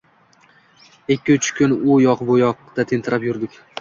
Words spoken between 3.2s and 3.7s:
yurdik.